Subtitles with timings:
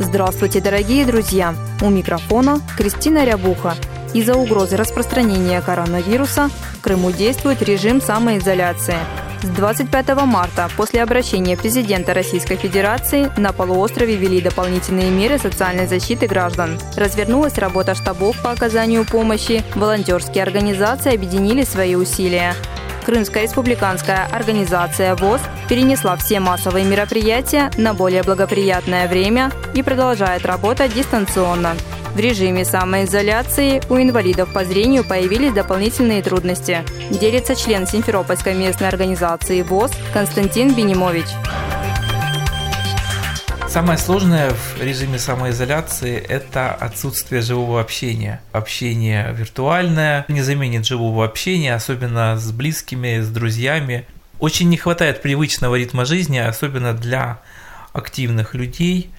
[0.00, 1.54] Здравствуйте, дорогие друзья!
[1.80, 3.76] У микрофона Кристина Рябуха.
[4.12, 8.96] Из-за угрозы распространения коронавируса в Крыму действует режим самоизоляции.
[9.42, 16.26] С 25 марта, после обращения президента Российской Федерации, на полуострове ввели дополнительные меры социальной защиты
[16.26, 16.76] граждан.
[16.96, 22.56] Развернулась работа штабов по оказанию помощи, волонтерские организации объединили свои усилия.
[23.04, 30.94] Крымская республиканская организация ВОЗ перенесла все массовые мероприятия на более благоприятное время и продолжает работать
[30.94, 31.74] дистанционно.
[32.14, 36.84] В режиме самоизоляции у инвалидов по зрению появились дополнительные трудности.
[37.10, 41.26] Делится член Симферопольской местной организации ВОЗ Константин Бенимович.
[43.74, 48.40] Самое сложное в режиме самоизоляции– это отсутствие живого общения.
[48.52, 54.06] Общение виртуальное не заменит живого общения, особенно с близкими, с друзьями.
[54.38, 57.40] Очень не хватает привычного ритма жизни, особенно для
[57.92, 59.10] активных людей.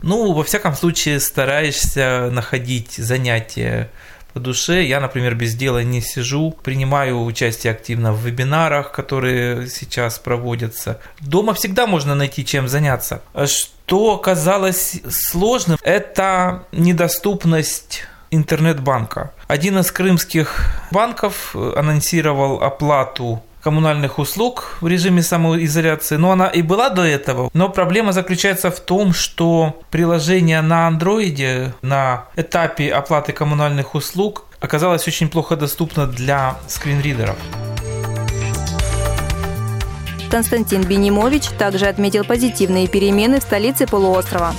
[0.00, 3.90] Ну, во всяком случае, стараешься находить занятия
[4.34, 4.84] по душе.
[4.84, 11.00] Я, например, без дела не сижу, принимаю участие активно в вебинарах, которые сейчас проводятся.
[11.20, 13.22] Дома всегда можно найти чем заняться.
[13.46, 19.32] Что казалось сложным, это недоступность интернет-банка.
[19.46, 26.90] Один из крымских банков анонсировал оплату коммунальных услуг в режиме самоизоляции, но она и была
[26.90, 27.50] до этого.
[27.54, 35.08] Но проблема заключается в том, что приложение на андроиде на этапе оплаты коммунальных услуг оказалось
[35.08, 37.36] очень плохо доступно для скринридеров.
[40.30, 44.52] Константин Бенимович также отметил позитивные перемены в столице полуострова.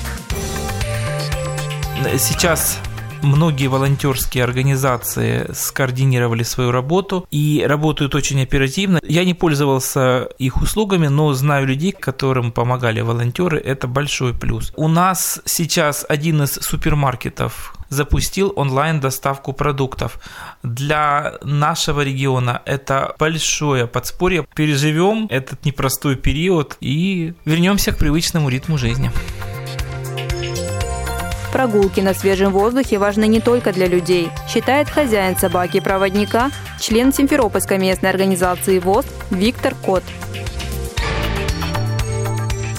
[2.17, 2.79] Сейчас
[3.25, 8.99] многие волонтерские организации скоординировали свою работу и работают очень оперативно.
[9.03, 13.59] Я не пользовался их услугами, но знаю людей, которым помогали волонтеры.
[13.59, 14.71] Это большой плюс.
[14.75, 20.19] У нас сейчас один из супермаркетов запустил онлайн-доставку продуктов.
[20.63, 24.45] Для нашего региона это большое подспорье.
[24.55, 29.11] Переживем этот непростой период и вернемся к привычному ритму жизни.
[31.55, 36.51] Прогулки на свежем воздухе важны не только для людей, считает хозяин собаки-проводника,
[36.81, 40.03] член Симферопольской местной организации ВОЗ Виктор Кот.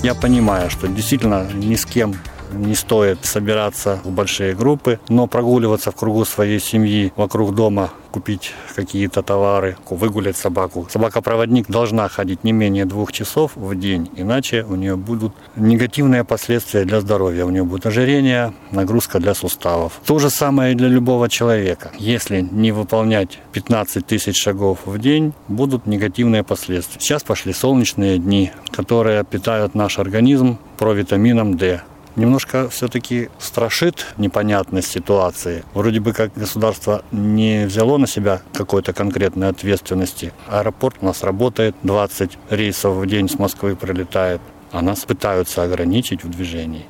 [0.03, 2.17] Я понимаю, что действительно ни с кем
[2.53, 8.55] не стоит собираться в большие группы, но прогуливаться в кругу своей семьи вокруг дома, купить
[8.75, 10.87] какие-то товары, выгулять собаку.
[10.91, 16.85] Собака-проводник должна ходить не менее двух часов в день, иначе у нее будут негативные последствия
[16.85, 17.45] для здоровья.
[17.45, 20.01] У нее будет ожирение, нагрузка для суставов.
[20.07, 21.91] То же самое и для любого человека.
[21.99, 27.01] Если не выполнять 15 тысяч шагов в день, будут негативные последствия.
[27.01, 31.83] Сейчас пошли солнечные дни, которые питают наш организм провитамином D
[32.17, 35.65] немножко все-таки страшит непонятность ситуации.
[35.75, 40.33] Вроде бы как государство не взяло на себя какой-то конкретной ответственности.
[40.49, 44.41] Аэропорт у нас работает, 20 рейсов в день с Москвы прилетает,
[44.73, 46.87] а нас пытаются ограничить в движении.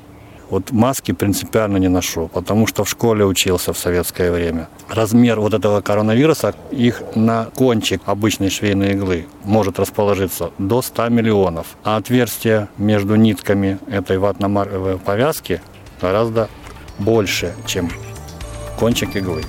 [0.49, 4.69] Вот маски принципиально не ношу, потому что в школе учился в советское время.
[4.89, 11.67] Размер вот этого коронавируса, их на кончик обычной швейной иглы может расположиться до 100 миллионов.
[11.83, 14.47] А отверстие между нитками этой ватно
[15.05, 15.61] повязки
[16.01, 16.47] гораздо
[16.97, 17.91] больше, чем
[18.79, 19.43] кончик иглы.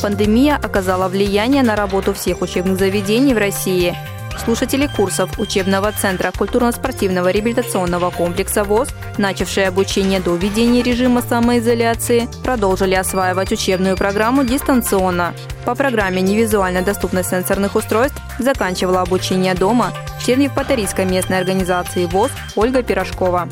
[0.00, 3.94] Пандемия оказала влияние на работу всех учебных заведений в России–
[4.38, 12.94] Слушатели курсов учебного центра культурно-спортивного реабилитационного комплекса ВОЗ, начавшие обучение до введения режима самоизоляции, продолжили
[12.94, 15.34] осваивать учебную программу дистанционно.
[15.64, 19.92] По программе «Невизуально доступность сенсорных устройств» заканчивала обучение дома
[20.24, 23.48] член Евпаторийской местной организации ВОЗ Ольга Пирожкова.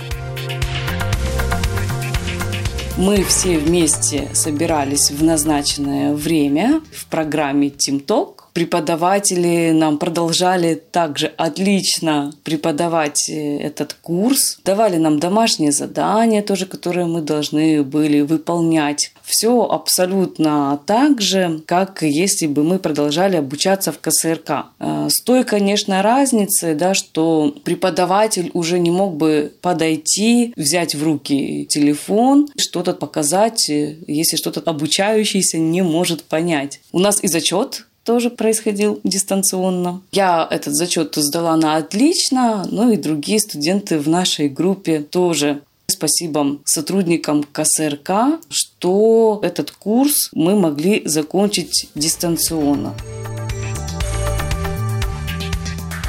[2.99, 12.35] Мы все вместе собирались в назначенное время в программе TeamTalk Преподаватели нам продолжали также отлично
[12.45, 19.13] преподавать э, этот курс, давали нам домашние задания тоже, которые мы должны были выполнять.
[19.23, 24.67] Все абсолютно так же, как если бы мы продолжали обучаться в КСРК.
[24.79, 31.03] Э, с той, конечно, разницей, да, что преподаватель уже не мог бы подойти, взять в
[31.03, 36.81] руки телефон, что-то показать, если что-то обучающийся не может понять.
[36.93, 40.03] У нас и зачет тоже происходил дистанционно.
[40.13, 45.63] Я этот зачет сдала на отлично, ну и другие студенты в нашей группе тоже.
[45.89, 52.95] Спасибо сотрудникам КСРК, что этот курс мы могли закончить дистанционно.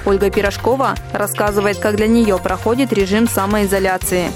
[0.06, 4.32] Ольга Пирожкова рассказывает, как для нее проходит режим самоизоляции.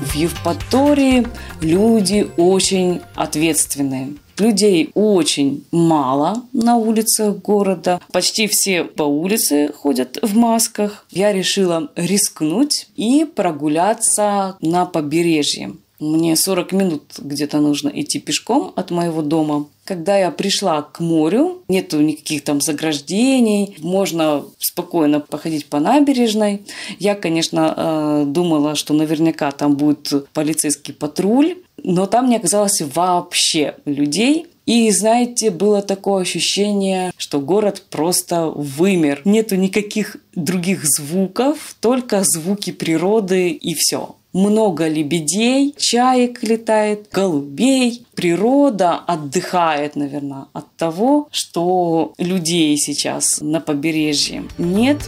[0.00, 1.26] В Евпатории
[1.60, 4.14] люди очень ответственные.
[4.38, 8.00] Людей очень мало на улицах города.
[8.12, 11.06] Почти все по улице ходят в масках.
[11.10, 15.72] Я решила рискнуть и прогуляться на побережье.
[15.98, 19.66] Мне 40 минут где-то нужно идти пешком от моего дома.
[19.84, 26.62] Когда я пришла к морю, нету никаких там заграждений, можно спокойно походить по набережной.
[26.98, 31.56] Я, конечно, э, думала, что наверняка там будет полицейский патруль,
[31.86, 34.48] но там не оказалось вообще людей.
[34.66, 39.22] И, знаете, было такое ощущение, что город просто вымер.
[39.24, 48.04] Нету никаких других звуков, только звуки природы и все много лебедей, чаек летает, голубей.
[48.14, 54.98] Природа отдыхает, наверное, от того, что людей сейчас на побережье нет.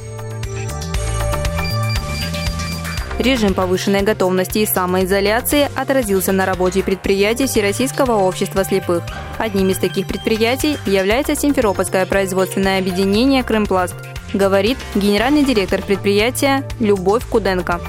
[3.29, 9.03] Режим повышенной готовности и самоизоляции отразился на работе предприятий Всероссийского общества слепых.
[9.37, 13.95] Одним из таких предприятий является Симферопольское производственное объединение «Крымпласт»,
[14.33, 17.83] говорит генеральный директор предприятия Любовь Куденко.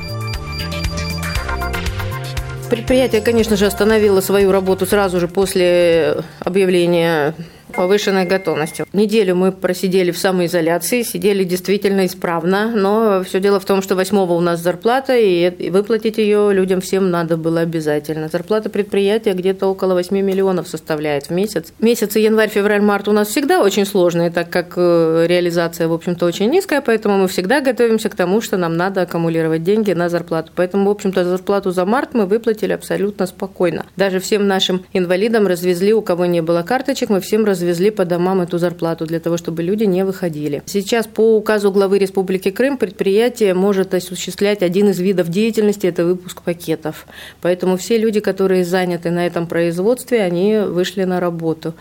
[2.69, 7.33] Предприятие, конечно же, остановило свою работу сразу же после объявления
[7.79, 8.85] повышенной готовностью.
[8.91, 14.17] Неделю мы просидели в самоизоляции, сидели действительно исправно, но все дело в том, что 8
[14.17, 18.27] у нас зарплата, и выплатить ее людям всем надо было обязательно.
[18.27, 21.71] Зарплата предприятия где-то около 8 миллионов составляет в месяц.
[21.79, 26.25] Месяцы январь, февраль, март у нас всегда очень сложные, так как э, реализация, в общем-то,
[26.25, 30.51] очень низкая, поэтому мы всегда готовимся к тому, что нам надо аккумулировать деньги на зарплату.
[30.53, 33.85] Поэтому, в общем-то, зарплату за март мы выплатили абсолютно спокойно.
[33.95, 38.05] Даже всем нашим инвалидам развезли, у кого не было карточек, мы всем развезли развезли по
[38.05, 40.61] домам эту зарплату для того, чтобы люди не выходили.
[40.65, 46.41] Сейчас по указу главы Республики Крым предприятие может осуществлять один из видов деятельности– это выпуск
[46.41, 47.05] пакетов.
[47.41, 51.73] Поэтому все люди, которые заняты на этом производстве, они вышли на работу.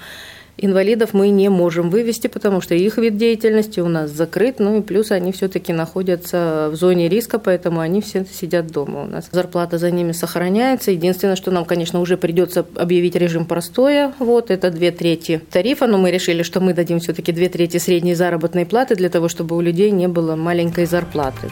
[0.60, 4.82] Инвалидов мы не можем вывести, потому что их вид деятельности у нас закрыт, ну и
[4.82, 9.28] плюс они все-таки находятся в зоне риска, поэтому они все сидят дома у нас.
[9.30, 10.90] Зарплата за ними сохраняется.
[10.90, 15.96] Единственное, что нам, конечно, уже придется объявить режим простоя, вот, это две трети тарифа, но
[15.96, 19.60] мы решили, что мы дадим все-таки две трети средней заработной платы для того, чтобы у
[19.60, 21.50] людей не было маленькой зарплаты.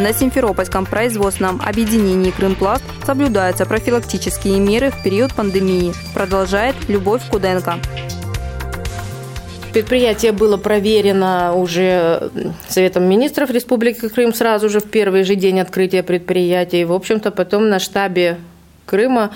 [0.00, 7.74] На Симферопольском производственном объединении «Крымпласт» соблюдаются профилактические меры в период пандемии, продолжает Любовь Куденко.
[9.74, 12.30] Предприятие было проверено уже
[12.66, 16.80] Советом министров Республики Крым сразу же в первый же день открытия предприятия.
[16.80, 18.38] И, в общем-то, потом на штабе
[18.86, 19.32] Крыма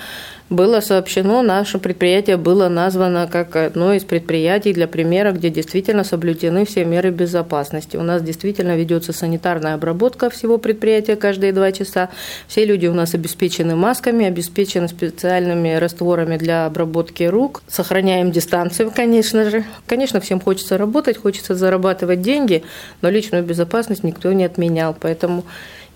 [0.50, 6.66] было сообщено, наше предприятие было названо как одно из предприятий для примера, где действительно соблюдены
[6.66, 7.96] все меры безопасности.
[7.96, 12.10] У нас действительно ведется санитарная обработка всего предприятия каждые два часа.
[12.46, 17.62] Все люди у нас обеспечены масками, обеспечены специальными растворами для обработки рук.
[17.66, 19.64] Сохраняем дистанцию, конечно же.
[19.86, 22.64] Конечно, всем хочется работать, хочется зарабатывать деньги,
[23.00, 24.94] но личную безопасность никто не отменял.
[24.98, 25.44] Поэтому,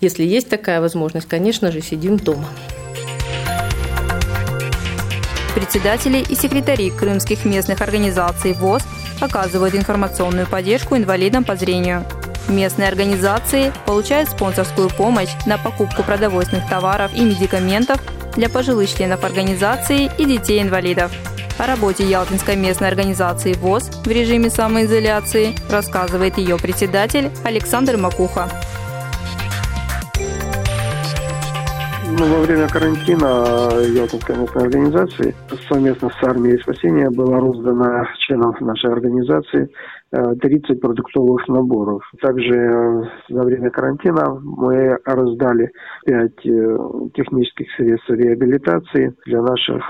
[0.01, 2.47] если есть такая возможность, конечно же, сидим дома
[5.53, 8.83] председатели и секретари крымских местных организаций ВОЗ
[9.19, 12.05] оказывают информационную поддержку инвалидам по зрению.
[12.47, 18.01] Местные организации получают спонсорскую помощь на покупку продовольственных товаров и медикаментов
[18.35, 21.11] для пожилых членов организации и детей-инвалидов.
[21.57, 28.49] О работе Ялтинской местной организации ВОЗ в режиме самоизоляции рассказывает ее председатель Александр Макуха.
[32.19, 35.33] Ну, во время карантина Ялтинской местной организации
[35.69, 39.69] совместно с армией спасения было роздано членам нашей организации
[40.11, 42.03] 30 э, продуктовых наборов.
[42.21, 45.71] Также э, за время карантина мы раздали
[46.07, 46.77] 5 э,
[47.15, 49.89] технических средств реабилитации для наших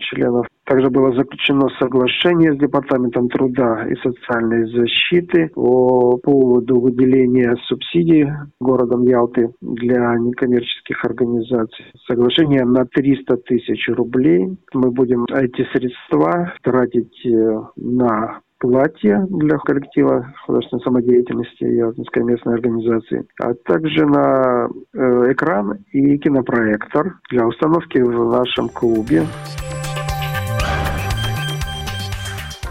[0.00, 8.28] членов Также было заключено соглашение с Департаментом труда и социальной защиты по поводу выделения субсидий
[8.60, 11.86] городом Ялты для некоммерческих организаций.
[12.06, 14.56] Соглашение на 300 тысяч рублей.
[14.72, 23.26] Мы будем эти средства тратить э, на платья для коллектива художественной самодеятельности Ялтинской местной организации,
[23.42, 29.24] а также на э, экран и кинопроектор для установки в нашем клубе.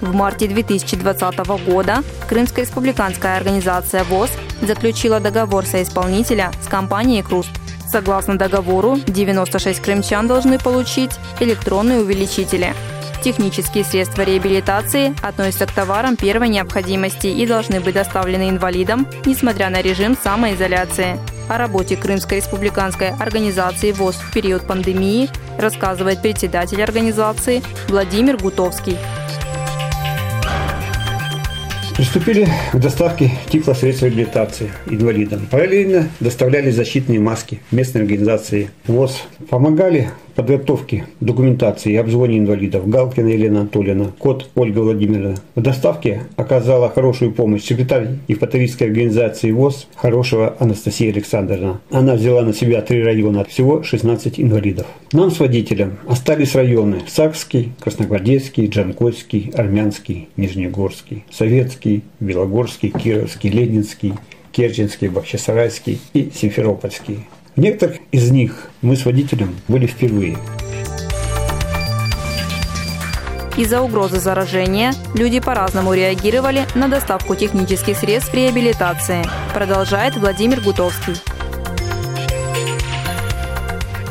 [0.01, 4.29] В марте 2020 года Крымская республиканская организация ВОЗ
[4.61, 7.51] заключила договор соисполнителя с компанией «Круст».
[7.87, 12.73] Согласно договору, 96 крымчан должны получить электронные увеличители–
[13.21, 19.81] Технические средства реабилитации относятся к товарам первой необходимости и должны быть доставлены инвалидам, несмотря на
[19.81, 21.19] режим самоизоляции.
[21.49, 28.97] О работе Крымской республиканской организации ВОЗ в период пандемии рассказывает председатель организации Владимир Гутовский.
[31.99, 35.45] Приступили к доставке теплосредств реабилитации инвалидам.
[35.51, 39.23] Параллельно доставляли защитные маски местной организации ВОЗ.
[39.49, 45.35] Помогали подготовке документации и обзвоне инвалидов Галкина Елена Анатольевна, код Ольга Владимировна.
[45.55, 51.81] В доставке оказала хорошую помощь секретарь Евпаторийской организации ВОЗ Хорошего Анастасия Александровна.
[51.91, 54.87] Она взяла на себя три района, всего 16 инвалидов.
[55.11, 64.13] Нам с водителем остались районы Сакский, Красногвардейский, Джанкойский, Армянский, Нижнегорский, Советский, Белогорский, Кировский, Ленинский,
[64.53, 67.25] Керченский, Бахчисарайский и Симферопольский.
[67.59, 70.37] Некоторых из них мы с водителем были впервые.
[73.57, 81.15] Из-за угрозы заражения люди по-разному реагировали на доставку технических средств реабилитации, продолжает Владимир Гутовский.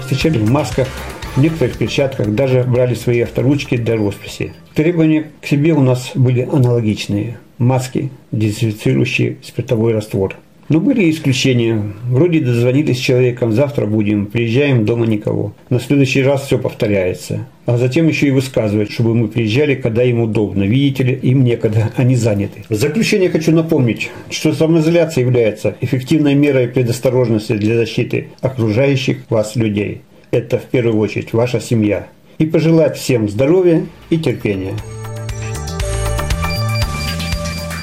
[0.02, 0.86] Встречали в масках,
[1.34, 4.52] в некоторых перчатках, даже брали свои авторучки для росписи.
[4.74, 7.38] Требования к себе у нас были аналогичные.
[7.56, 10.36] Маски, дезинфицирующий спиртовой раствор–
[10.68, 11.82] но были исключения.
[12.08, 15.54] Вроде дозвонились с человеком, завтра будем, приезжаем, дома никого.
[15.70, 17.46] На следующий раз все повторяется.
[17.66, 20.64] А затем еще и высказывают, чтобы мы приезжали, когда им удобно.
[20.64, 22.64] Видите ли, им некогда, они заняты.
[22.68, 30.02] В заключение хочу напомнить, что самоизоляция является эффективной мерой предосторожности для защиты окружающих вас людей.
[30.30, 32.06] Это в первую очередь ваша семья.
[32.38, 34.74] И пожелать всем здоровья и терпения.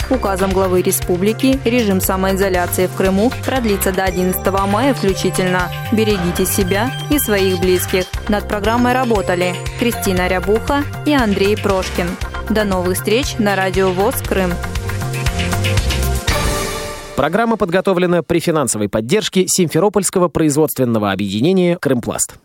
[0.10, 5.72] Указом главы республики режим самоизоляции в Крыму продлится до 11 мая включительно.
[5.92, 8.06] Берегите себя и своих близких.
[8.30, 12.08] Над программой работали Кристина Рябуха и Андрей Прошкин.
[12.50, 14.52] До новых встреч на Радио ВОЗ Крым.
[17.16, 22.36] Программа подготовлена при финансовой поддержке Симферопольского производственного объединения «Крымпласт».